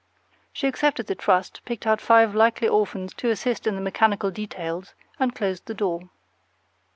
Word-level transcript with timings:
She 0.51 0.65
accepted 0.67 1.05
the 1.05 1.13
trust, 1.13 1.61
picked 1.63 1.85
out 1.85 2.01
five 2.01 2.33
likely 2.33 2.67
orphans 2.67 3.13
to 3.17 3.29
assist 3.29 3.67
in 3.67 3.75
the 3.75 3.81
mechanical 3.81 4.31
details, 4.31 4.95
and 5.19 5.35
closed 5.35 5.67
the 5.67 5.75
door. 5.75 6.09